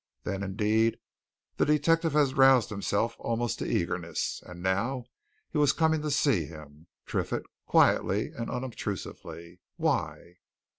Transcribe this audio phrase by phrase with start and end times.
[0.23, 0.97] Then, indeed,
[1.57, 5.05] the detective had roused himself almost to eagerness, and now
[5.51, 9.59] he was coming to see him, Triffitt, quietly and unobtrusively.
[9.77, 10.37] Why?